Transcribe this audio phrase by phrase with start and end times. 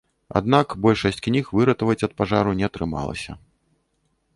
[0.37, 3.41] Аднак большасць кніг выратаваць ад пажару не атрымалася.